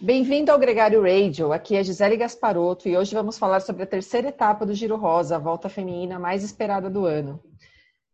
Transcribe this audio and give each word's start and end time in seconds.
Bem-vindo 0.00 0.50
ao 0.50 0.58
Gregário 0.58 1.02
Radio, 1.02 1.52
aqui 1.52 1.76
é 1.76 1.84
Gisele 1.84 2.16
Gasparotto 2.16 2.88
e 2.88 2.96
hoje 2.96 3.14
vamos 3.14 3.38
falar 3.38 3.60
sobre 3.60 3.84
a 3.84 3.86
terceira 3.86 4.30
etapa 4.30 4.66
do 4.66 4.74
Giro 4.74 4.96
Rosa, 4.96 5.36
a 5.36 5.38
volta 5.38 5.68
feminina 5.68 6.18
mais 6.18 6.42
esperada 6.42 6.90
do 6.90 7.06
ano. 7.06 7.40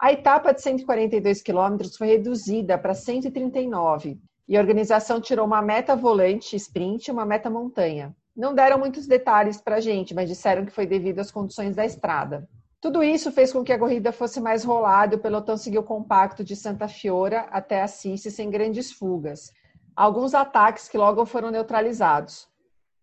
A 0.00 0.10
etapa 0.10 0.54
de 0.54 0.62
142 0.62 1.42
quilômetros 1.42 1.96
foi 1.96 2.06
reduzida 2.06 2.78
para 2.78 2.94
139 2.94 4.18
e 4.48 4.56
a 4.56 4.60
organização 4.60 5.20
tirou 5.20 5.44
uma 5.44 5.60
meta 5.60 5.94
volante 5.94 6.56
sprint 6.56 7.08
e 7.08 7.10
uma 7.10 7.26
meta 7.26 7.50
montanha. 7.50 8.16
Não 8.34 8.54
deram 8.54 8.78
muitos 8.78 9.06
detalhes 9.06 9.60
para 9.60 9.76
a 9.76 9.80
gente, 9.80 10.14
mas 10.14 10.28
disseram 10.28 10.64
que 10.64 10.72
foi 10.72 10.86
devido 10.86 11.18
às 11.18 11.30
condições 11.30 11.76
da 11.76 11.84
estrada. 11.84 12.48
Tudo 12.80 13.02
isso 13.02 13.30
fez 13.30 13.52
com 13.52 13.62
que 13.62 13.72
a 13.72 13.78
corrida 13.78 14.10
fosse 14.10 14.40
mais 14.40 14.64
rolada 14.64 15.14
e 15.14 15.18
o 15.18 15.20
pelotão 15.20 15.56
seguiu 15.56 15.82
compacto 15.82 16.42
de 16.42 16.56
Santa 16.56 16.88
Fiora 16.88 17.40
até 17.50 17.82
Assis 17.82 18.22
sem 18.22 18.48
grandes 18.48 18.90
fugas 18.90 19.52
alguns 19.96 20.34
ataques 20.34 20.88
que 20.88 20.98
logo 20.98 21.24
foram 21.24 21.50
neutralizados. 21.50 22.48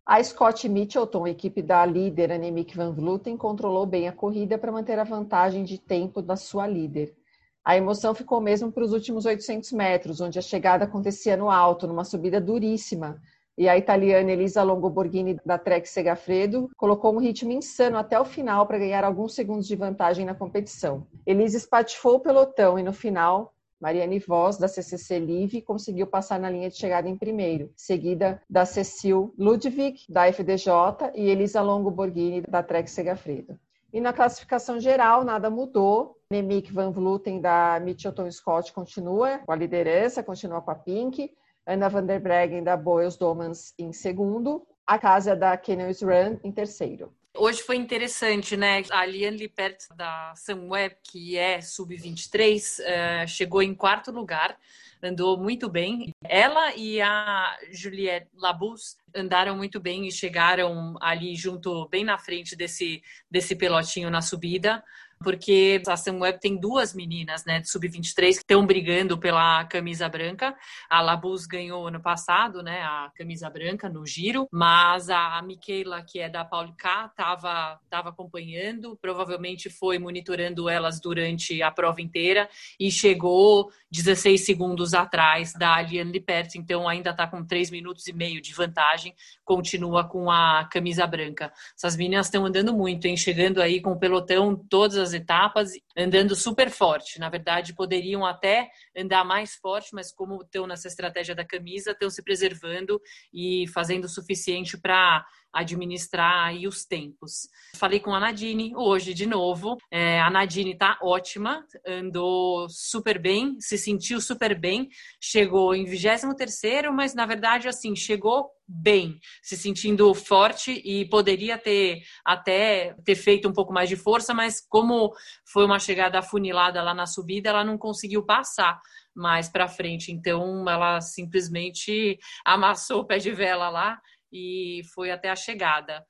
A 0.06 0.22
Scott 0.24 0.68
Mitchelton, 0.68 1.28
equipe 1.28 1.62
da 1.62 1.86
líder 1.86 2.32
Annemiek 2.32 2.76
van 2.76 2.92
Vleuten, 2.92 3.38
controlou 3.38 3.86
bem 3.86 4.08
a 4.08 4.12
corrida 4.12 4.58
para 4.58 4.72
manter 4.72 5.00
a 5.00 5.04
vantagem 5.04 5.64
de 5.64 5.78
tempo 5.78 6.22
da 6.22 6.36
sua 6.36 6.68
líder. 6.68 7.16
A 7.64 7.78
emoção 7.78 8.16
ficou 8.16 8.42
mesmo 8.42 8.72
para 8.72 8.84
os 8.84 8.92
últimos 8.92 9.26
800 9.26 9.72
metros, 9.72 10.20
onde 10.20 10.40
a 10.40 10.42
chegada 10.42 10.86
acontecia 10.86 11.38
no 11.38 11.50
alto, 11.50 11.88
numa 11.88 12.04
subida 12.04 12.42
duríssima, 12.42 13.22
e 13.56 13.70
a 13.70 13.78
italiana 13.78 14.32
Elisa 14.32 14.64
Longoborghini 14.64 15.40
da 15.46 15.58
Trek 15.58 15.88
Segafredo 15.88 16.70
colocou 16.76 17.14
um 17.14 17.20
ritmo 17.20 17.52
insano 17.52 17.98
até 17.98 18.20
o 18.20 18.26
final 18.26 18.66
para 18.66 18.80
ganhar 18.80 19.04
alguns 19.04 19.36
segundos 19.36 19.68
de 19.68 19.76
vantagem 19.76 20.26
na 20.26 20.34
competição. 20.34 21.06
Elisa 21.26 21.58
espatifou 21.58 22.16
o 22.16 22.20
pelotão 22.20 22.80
e 22.80 22.84
no 22.84 22.92
final 22.92 23.54
Mariane 23.82 24.20
Voss, 24.20 24.58
da 24.58 24.68
CCC 24.68 25.20
Live, 25.20 25.64
conseguiu 25.64 26.06
passar 26.06 26.40
na 26.40 26.50
linha 26.50 26.70
de 26.70 26.78
chegada 26.78 27.10
em 27.10 27.18
primeiro, 27.18 27.72
seguida 27.76 28.40
da 28.48 28.64
Cecil 28.64 29.34
Ludwig, 29.38 30.06
da 30.08 30.32
FDJ, 30.32 30.70
e 31.16 31.30
Elisa 31.30 31.62
Longo 31.62 31.90
Borghini, 31.90 32.42
da 32.42 32.62
Trek 32.62 32.90
Segafredo. 32.90 33.60
E 33.92 34.00
na 34.00 34.14
classificação 34.14 34.80
geral, 34.80 35.24
nada 35.26 35.50
mudou. 35.50 36.18
Nemick 36.32 36.72
Van 36.72 36.92
Vluten, 36.92 37.42
da 37.42 37.80
Mitchelton 37.82 38.32
Scott, 38.32 38.72
continua 38.72 39.40
com 39.40 39.52
a 39.52 39.56
liderança, 39.56 40.24
continua 40.24 40.62
com 40.62 40.72
a 40.72 40.76
Pink. 40.76 41.34
Ana 41.66 41.90
van 41.90 42.06
der 42.06 42.20
Breggen, 42.20 42.64
da 42.64 42.78
Boels 42.78 43.18
Domans, 43.18 43.74
em 43.78 43.92
segundo. 43.92 44.66
A 44.88 44.98
casa 44.98 45.36
da 45.36 45.58
Kenels 45.58 46.02
Run, 46.02 46.40
em 46.44 46.52
terceiro. 46.52 47.12
Hoje 47.34 47.64
foi 47.64 47.78
interessante, 47.78 48.58
né? 48.58 48.84
A 48.92 49.06
Liane 49.06 49.38
Lippert 49.38 49.88
da 49.96 50.34
Sunweb, 50.36 50.98
que 51.02 51.38
é 51.38 51.62
sub-23, 51.62 52.80
uh, 52.80 52.84
eh, 52.84 53.28
chegou 53.28 53.64
em 53.64 53.74
quarto 53.74 54.12
lugar, 54.12 54.58
andou 55.02 55.38
muito 55.38 55.70
bem. 55.70 56.14
Ela 56.22 56.76
e 56.76 57.02
a 57.02 57.58
Juliette 57.72 58.28
Labus 58.36 58.98
andaram 59.16 59.56
muito 59.56 59.80
bem 59.80 60.06
e 60.06 60.12
chegaram 60.12 60.98
ali 61.00 61.34
junto, 61.36 61.88
bem 61.88 62.04
na 62.04 62.18
frente 62.18 62.54
desse, 62.54 63.02
desse 63.30 63.56
pelotinho 63.56 64.10
na 64.10 64.22
subida 64.22 64.84
porque 65.24 65.82
a 65.88 65.96
Samweb 65.96 66.40
tem 66.40 66.58
duas 66.58 66.94
meninas, 66.94 67.46
né, 67.46 67.60
de 67.60 67.70
sub-23 67.70 68.16
que 68.16 68.28
estão 68.28 68.66
brigando 68.66 69.18
pela 69.18 69.64
camisa 69.66 70.08
branca. 70.10 70.56
A 70.90 71.02
Labus 71.02 71.46
ganhou 71.46 71.88
ano 71.88 72.02
passado, 72.02 72.62
né, 72.62 72.82
a 72.82 73.12
camisa 73.16 73.50
branca 73.50 73.90
no 73.90 74.06
giro, 74.06 74.48
mas 74.52 75.10
a 75.10 75.42
Michaela, 75.42 76.02
que 76.02 76.20
é 76.20 76.30
da 76.30 76.44
Paulica, 76.44 77.06
estava 77.06 77.80
tava 77.90 78.10
acompanhando, 78.10 78.98
provavelmente 79.02 79.70
foi 79.70 80.00
monitorando 80.00 80.70
elas 80.70 81.00
durante 81.00 81.62
a 81.62 81.72
prova 81.72 82.02
inteira 82.02 82.50
e 82.80 82.92
chegou 82.92 83.72
16 83.92 84.46
segundos 84.46 84.94
atrás 84.94 85.54
da 85.54 85.76
Aliane 85.76 86.12
Lippert, 86.12 86.56
então 86.56 86.88
ainda 86.88 87.12
está 87.12 87.28
com 87.28 87.46
3 87.46 87.70
minutos 87.70 88.08
e 88.08 88.14
meio 88.14 88.42
de 88.42 88.54
vantagem, 88.54 89.14
continua 89.44 90.04
com 90.04 90.32
a 90.32 90.68
camisa 90.72 91.06
branca. 91.06 91.52
Essas 91.76 91.96
meninas 91.96 92.28
estão 92.28 92.46
andando 92.46 92.74
muito, 92.74 93.06
hein, 93.06 93.18
chegando 93.18 93.62
aí 93.62 93.82
com 93.82 93.92
o 93.92 94.00
pelotão 94.00 94.56
todas 94.56 94.98
as 94.98 95.11
etapas, 95.14 95.72
andando 95.98 96.36
super 96.36 96.70
forte. 96.70 97.20
Na 97.20 97.30
verdade, 97.30 97.76
poderiam 97.76 98.26
até 98.26 98.70
andar 98.96 99.24
mais 99.24 99.56
forte, 99.56 99.90
mas 99.94 100.12
como 100.12 100.42
estão 100.42 100.68
nessa 100.68 100.88
estratégia 100.88 101.36
da 101.36 101.46
camisa, 101.46 101.92
estão 101.92 102.10
se 102.10 102.24
preservando 102.24 103.02
e 103.34 103.66
fazendo 103.74 104.06
o 104.06 104.10
suficiente 104.10 104.78
para 104.78 105.26
administrar 105.54 106.48
aí 106.48 106.68
os 106.68 106.86
tempos. 106.86 107.50
Falei 107.76 108.00
com 108.00 108.14
a 108.14 108.20
Nadine 108.20 108.74
hoje 108.76 109.14
de 109.14 109.26
novo. 109.26 109.78
É, 109.90 110.20
a 110.22 110.30
Nadine 110.30 110.78
tá 110.78 110.98
ótima, 111.02 111.66
andou 111.86 112.68
super 112.70 113.20
bem, 113.20 113.60
se 113.60 113.78
sentiu 113.78 114.22
super 114.22 114.58
bem, 114.58 114.90
chegou 115.20 115.76
em 115.76 115.86
23 115.86 116.92
mas 116.94 117.14
na 117.14 117.26
verdade 117.26 117.68
assim, 117.68 117.96
chegou 117.96 118.50
bem, 118.68 119.20
se 119.44 119.58
sentindo 119.58 120.14
forte 120.14 120.72
e 120.86 121.06
poderia 121.10 121.58
ter 121.58 122.02
até 122.24 122.96
ter 123.04 123.16
feito 123.16 123.50
um 123.50 123.54
pouco 123.54 123.74
mais 123.74 123.90
de 123.90 123.98
força, 123.98 124.34
mas 124.34 124.62
como 124.62 125.14
foi 125.52 125.66
uma 125.66 125.80
chegada 125.80 126.20
afunilada 126.20 126.82
lá 126.82 126.94
na 126.94 127.06
subida, 127.06 127.50
ela 127.50 127.66
não 127.66 127.78
conseguiu 127.78 128.24
passar 128.24 128.80
mais 129.14 129.50
para 129.50 129.68
frente. 129.68 130.12
Então 130.12 130.68
ela 130.70 131.02
simplesmente 131.02 132.18
amassou 132.46 133.02
o 133.02 133.06
pé 133.06 133.18
de 133.18 133.32
vela 133.32 133.70
lá 133.70 134.00
e 134.32 134.82
foi 134.94 135.12
até 135.12 135.30
a 135.30 135.36
chegada. 135.36 136.06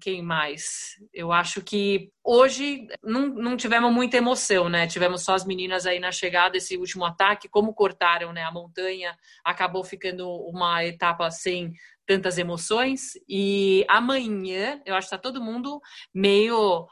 Quem 0.00 0.22
mais? 0.22 0.98
Eu 1.12 1.30
acho 1.30 1.62
que 1.62 2.10
hoje 2.24 2.88
não, 3.02 3.28
não 3.28 3.56
tivemos 3.56 3.92
muita 3.92 4.16
emoção, 4.16 4.68
né? 4.68 4.88
Tivemos 4.88 5.22
só 5.22 5.34
as 5.34 5.44
meninas 5.44 5.86
aí 5.86 6.00
na 6.00 6.10
chegada, 6.10 6.56
esse 6.56 6.76
último 6.76 7.04
ataque, 7.04 7.48
como 7.48 7.72
cortaram 7.72 8.32
né, 8.32 8.42
a 8.42 8.50
montanha, 8.50 9.16
acabou 9.44 9.84
ficando 9.84 10.28
uma 10.48 10.84
etapa 10.84 11.30
sem 11.30 11.72
tantas 12.04 12.38
emoções. 12.38 13.12
E 13.28 13.84
amanhã, 13.88 14.82
eu 14.84 14.96
acho 14.96 15.08
que 15.08 15.14
está 15.14 15.18
todo 15.18 15.42
mundo 15.42 15.80
meio 16.12 16.88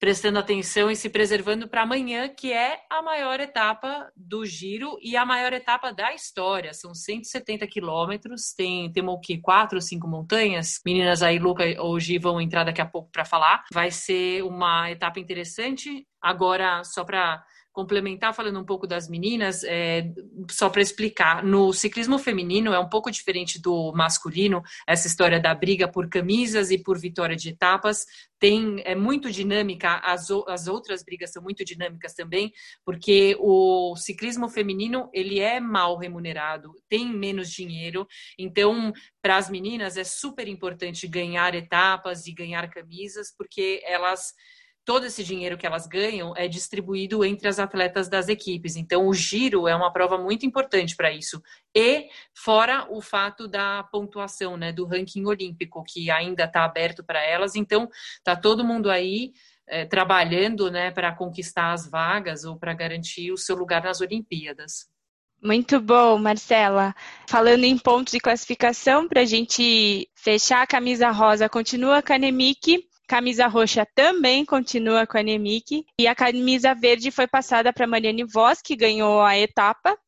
prestando 0.00 0.38
atenção 0.38 0.90
e 0.90 0.96
se 0.96 1.10
preservando 1.10 1.68
para 1.68 1.82
amanhã, 1.82 2.26
que 2.26 2.50
é 2.50 2.80
a 2.88 3.02
maior 3.02 3.38
etapa 3.38 4.10
do 4.16 4.46
giro 4.46 4.96
e 5.02 5.14
a 5.14 5.26
maior 5.26 5.52
etapa 5.52 5.92
da 5.92 6.14
história. 6.14 6.72
São 6.72 6.94
170 6.94 7.66
quilômetros, 7.66 8.54
tem, 8.54 8.90
tem 8.90 9.06
o 9.06 9.20
quê? 9.20 9.38
Quatro 9.38 9.76
ou 9.76 9.82
cinco 9.82 10.08
montanhas? 10.08 10.80
Meninas 10.86 11.22
aí, 11.22 11.38
Luca 11.38 11.64
Gi 11.98 12.18
vão 12.18 12.40
entrar 12.40 12.64
daqui 12.64 12.80
a 12.80 12.86
pouco 12.86 13.10
para 13.12 13.26
falar. 13.26 13.62
Vai 13.70 13.90
ser 13.90 14.42
uma 14.42 14.90
etapa 14.90 15.20
interessante. 15.20 16.06
Agora, 16.20 16.82
só 16.82 17.04
para 17.04 17.44
complementar 17.72 18.34
falando 18.34 18.58
um 18.58 18.64
pouco 18.64 18.86
das 18.86 19.08
meninas, 19.08 19.62
é, 19.64 20.12
só 20.50 20.68
para 20.68 20.82
explicar, 20.82 21.44
no 21.44 21.72
ciclismo 21.72 22.18
feminino 22.18 22.72
é 22.72 22.78
um 22.78 22.88
pouco 22.88 23.10
diferente 23.10 23.60
do 23.60 23.92
masculino, 23.92 24.62
essa 24.86 25.06
história 25.06 25.38
da 25.38 25.54
briga 25.54 25.86
por 25.86 26.08
camisas 26.08 26.70
e 26.70 26.78
por 26.78 26.98
vitória 26.98 27.36
de 27.36 27.50
etapas. 27.50 28.04
Tem 28.38 28.82
é 28.84 28.94
muito 28.94 29.30
dinâmica, 29.30 29.96
as, 29.98 30.28
as 30.48 30.66
outras 30.66 31.04
brigas 31.04 31.30
são 31.30 31.42
muito 31.42 31.64
dinâmicas 31.64 32.14
também, 32.14 32.52
porque 32.84 33.36
o 33.38 33.94
ciclismo 33.96 34.48
feminino 34.48 35.10
ele 35.12 35.38
é 35.38 35.60
mal 35.60 35.96
remunerado, 35.96 36.72
tem 36.88 37.06
menos 37.06 37.50
dinheiro, 37.50 38.06
então 38.38 38.92
para 39.22 39.36
as 39.36 39.50
meninas 39.50 39.96
é 39.96 40.04
super 40.04 40.48
importante 40.48 41.06
ganhar 41.06 41.54
etapas 41.54 42.26
e 42.26 42.32
ganhar 42.32 42.68
camisas, 42.70 43.32
porque 43.36 43.82
elas 43.84 44.32
todo 44.84 45.06
esse 45.06 45.22
dinheiro 45.22 45.56
que 45.56 45.66
elas 45.66 45.86
ganham 45.86 46.34
é 46.36 46.48
distribuído 46.48 47.24
entre 47.24 47.48
as 47.48 47.58
atletas 47.58 48.08
das 48.08 48.28
equipes. 48.28 48.76
Então, 48.76 49.06
o 49.06 49.14
giro 49.14 49.68
é 49.68 49.74
uma 49.74 49.92
prova 49.92 50.18
muito 50.18 50.44
importante 50.46 50.96
para 50.96 51.12
isso. 51.12 51.42
E 51.74 52.08
fora 52.34 52.86
o 52.90 53.00
fato 53.00 53.46
da 53.46 53.82
pontuação, 53.84 54.56
né, 54.56 54.72
do 54.72 54.86
ranking 54.86 55.24
olímpico, 55.26 55.84
que 55.84 56.10
ainda 56.10 56.44
está 56.44 56.64
aberto 56.64 57.04
para 57.04 57.22
elas. 57.22 57.54
Então, 57.54 57.88
tá 58.24 58.34
todo 58.34 58.64
mundo 58.64 58.90
aí 58.90 59.32
é, 59.66 59.84
trabalhando, 59.84 60.70
né, 60.70 60.90
para 60.90 61.14
conquistar 61.14 61.72
as 61.72 61.88
vagas 61.88 62.44
ou 62.44 62.58
para 62.58 62.74
garantir 62.74 63.30
o 63.30 63.36
seu 63.36 63.56
lugar 63.56 63.82
nas 63.84 64.00
Olimpíadas. 64.00 64.88
Muito 65.42 65.80
bom, 65.80 66.18
Marcela. 66.18 66.94
Falando 67.26 67.64
em 67.64 67.78
pontos 67.78 68.12
de 68.12 68.20
classificação, 68.20 69.08
para 69.08 69.22
a 69.22 69.24
gente 69.24 70.06
fechar 70.14 70.62
a 70.62 70.66
camisa 70.66 71.10
rosa, 71.10 71.48
continua 71.48 72.02
a 72.06 72.18
Nemik 72.18 72.89
Camisa 73.10 73.48
roxa 73.48 73.84
também 73.92 74.44
continua 74.44 75.04
com 75.04 75.18
a 75.18 75.22
Nemic. 75.24 75.84
E 75.98 76.06
a 76.06 76.14
camisa 76.14 76.72
verde 76.76 77.10
foi 77.10 77.26
passada 77.26 77.72
para 77.72 77.84
Mariane 77.84 78.22
Voss, 78.22 78.62
que 78.62 78.76
ganhou 78.76 79.20
a 79.20 79.36
etapa. 79.36 79.98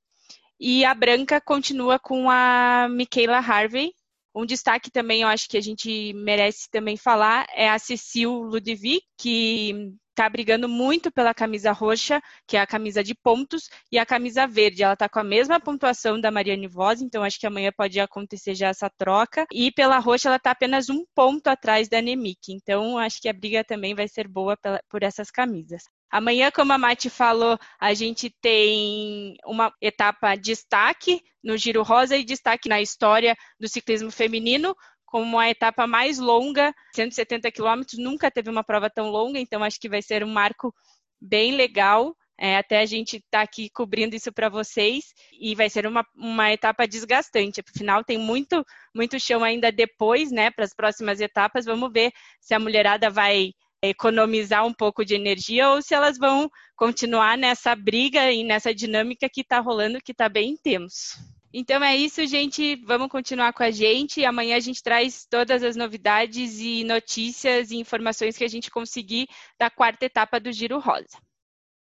E 0.61 0.85
a 0.85 0.95
branca 0.95 1.41
continua 1.41 1.99
com 1.99 2.31
a 2.31 2.87
Michaela 2.89 3.39
Harvey. 3.39 3.93
Um 4.35 4.47
destaque 4.47 4.91
também, 4.91 5.23
eu 5.23 5.29
acho 5.29 5.49
que 5.49 5.59
a 5.59 5.61
gente 5.61 6.13
merece 6.15 6.69
também 6.71 6.97
falar, 6.97 7.47
é 7.55 7.69
a 7.69 7.79
Cecil 7.79 8.33
Ludwig, 8.33 9.03
que 9.19 9.93
está 10.13 10.29
brigando 10.29 10.69
muito 10.69 11.11
pela 11.11 11.35
camisa 11.35 11.73
roxa, 11.73 12.21
que 12.47 12.57
é 12.57 12.61
a 12.61 12.67
camisa 12.67 13.03
de 13.03 13.15
pontos, 13.15 13.69
e 13.91 13.99
a 13.99 14.07
camisa 14.07 14.47
verde. 14.47 14.83
Ela 14.83 14.93
está 14.93 15.09
com 15.09 15.19
a 15.19 15.25
mesma 15.25 15.59
pontuação 15.61 16.21
da 16.21 16.31
Mariane 16.31 16.69
Voz, 16.69 17.03
então 17.03 17.23
acho 17.23 17.39
que 17.41 17.47
amanhã 17.47 17.71
pode 17.77 17.99
acontecer 17.99 18.55
já 18.55 18.69
essa 18.69 18.91
troca. 18.99 19.47
E 19.53 19.73
pela 19.73 19.99
roxa, 19.99 20.29
ela 20.29 20.37
está 20.37 20.51
apenas 20.51 20.89
um 20.89 21.05
ponto 21.15 21.49
atrás 21.49 21.89
da 21.89 22.01
Nemic. 22.01 22.53
Então 22.53 22.99
acho 22.99 23.21
que 23.21 23.29
a 23.29 23.33
briga 23.33 23.65
também 23.65 23.95
vai 23.95 24.09
ser 24.09 24.29
boa 24.29 24.57
por 24.89 25.03
essas 25.03 25.31
camisas. 25.31 25.83
Amanhã, 26.13 26.51
como 26.51 26.75
a 26.75 26.79
Mati 26.79 27.09
falou, 27.09 27.59
a 27.81 27.95
gente 27.95 28.29
tem 28.29 29.35
uma 29.47 29.73
etapa 29.81 30.37
destaque 30.37 31.23
no 31.43 31.57
Giro 31.57 31.83
Rosa 31.83 32.19
e 32.19 32.25
destaque 32.25 32.69
na 32.69 32.83
história 32.83 33.35
do 33.59 33.67
ciclismo 33.67 34.11
feminino, 34.11 34.77
como 35.07 35.39
a 35.39 35.49
etapa 35.49 35.87
mais 35.87 36.19
longa, 36.19 36.75
170 36.95 37.51
quilômetros, 37.51 37.99
nunca 37.99 38.31
teve 38.31 38.51
uma 38.51 38.63
prova 38.63 38.91
tão 38.91 39.09
longa, 39.09 39.39
então 39.39 39.65
acho 39.65 39.81
que 39.81 39.89
vai 39.89 40.03
ser 40.03 40.23
um 40.23 40.31
marco 40.31 40.75
bem 41.19 41.57
legal. 41.57 42.15
É, 42.39 42.59
até 42.59 42.81
a 42.81 42.87
gente 42.87 43.17
está 43.17 43.41
aqui 43.41 43.71
cobrindo 43.71 44.17
isso 44.17 44.33
para 44.33 44.49
vocês 44.51 45.15
e 45.41 45.55
vai 45.55 45.71
ser 45.71 45.87
uma, 45.87 46.05
uma 46.15 46.53
etapa 46.53 46.87
desgastante. 46.87 47.61
Afinal, 47.61 48.05
tem 48.05 48.19
muito, 48.19 48.65
muito 48.95 49.19
chão 49.19 49.43
ainda 49.45 49.73
depois, 49.73 50.31
né, 50.31 50.51
para 50.51 50.65
as 50.65 50.75
próximas 50.75 51.21
etapas. 51.21 51.65
Vamos 51.65 51.91
ver 51.91 52.13
se 52.41 52.53
a 52.53 52.59
mulherada 52.59 53.09
vai 53.09 53.53
economizar 53.83 54.65
um 54.65 54.73
pouco 54.73 55.05
de 55.05 55.15
energia 55.15 55.71
ou 55.71 55.83
se 55.83 55.95
elas 55.95 56.17
vão 56.17 56.49
continuar 56.77 57.37
nessa 57.37 57.75
briga 57.75 58.31
e 58.31 58.45
nessa 58.45 58.73
dinâmica 58.73 59.29
que 59.29 59.41
está 59.41 59.59
rolando, 59.59 60.01
que 60.01 60.13
está 60.13 60.29
bem 60.29 60.51
intenso. 60.51 61.19
Então 61.53 61.85
é 61.85 61.95
isso, 61.95 62.27
gente. 62.27 62.77
Vamos 62.87 63.09
continuar 63.09 63.53
com 63.53 63.63
a 63.63 63.71
gente. 63.71 64.25
Amanhã 64.25 64.57
a 64.57 64.61
gente 64.61 64.83
traz 64.83 65.27
todas 65.29 65.63
as 65.63 65.77
novidades 65.77 66.59
e 66.61 66.83
notícias 66.85 67.71
e 67.71 67.77
informações 67.77 68.39
que 68.39 68.45
a 68.45 68.49
gente 68.49 68.71
conseguir 68.71 69.29
da 69.59 69.69
quarta 69.69 70.07
etapa 70.07 70.41
do 70.41 70.51
Giro 70.51 70.79
Rosa. 70.79 71.19